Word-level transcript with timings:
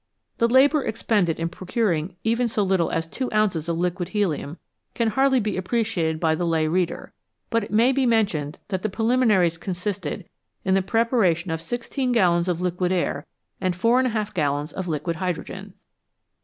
The 0.39 0.47
labour 0.47 0.83
expended 0.83 1.39
in 1.39 1.47
procuring 1.49 2.15
even 2.23 2.47
so 2.47 2.63
little 2.63 2.89
as 2.89 3.05
2 3.05 3.31
ounces 3.31 3.69
of 3.69 3.77
liquid 3.77 4.09
helium 4.09 4.57
can 4.95 5.09
hardly 5.09 5.39
be 5.39 5.55
appreciated 5.57 6.19
by 6.19 6.33
the 6.33 6.43
lay 6.43 6.67
reader,, 6.67 7.13
but 7.51 7.63
it 7.63 7.69
may 7.69 7.91
be 7.91 8.07
mentioned 8.07 8.57
that 8.69 8.81
the 8.81 8.89
preliminaries 8.89 9.59
consisted 9.59 10.27
in 10.65 10.73
the 10.73 10.81
preparation 10.81 11.51
of 11.51 11.61
16 11.61 12.13
gallons 12.13 12.47
of 12.47 12.59
liquid 12.61 12.91
air 12.91 13.27
and 13.61 13.75
44 13.75 14.25
gallons 14.33 14.73
of 14.73 14.87
liquid 14.87 15.17
hydrogen 15.17 15.75